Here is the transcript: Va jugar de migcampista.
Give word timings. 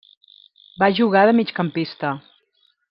Va 0.83 0.89
jugar 1.01 1.23
de 1.31 1.37
migcampista. 1.41 2.19